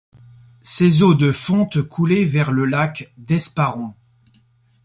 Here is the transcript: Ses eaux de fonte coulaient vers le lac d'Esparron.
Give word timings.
Ses 0.63 1.03
eaux 1.03 1.13
de 1.13 1.31
fonte 1.31 1.83
coulaient 1.83 2.25
vers 2.25 2.51
le 2.51 2.65
lac 2.65 3.13
d'Esparron. 3.19 3.93